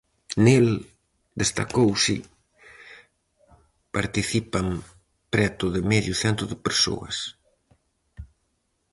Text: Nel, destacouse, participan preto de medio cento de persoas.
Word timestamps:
Nel, 0.45 0.67
destacouse, 1.41 2.15
participan 3.95 4.67
preto 5.33 5.65
de 5.75 5.81
medio 5.93 6.13
cento 6.23 6.43
de 6.51 6.57
persoas. 6.65 7.15